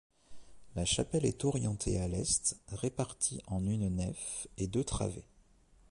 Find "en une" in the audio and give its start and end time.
3.45-3.87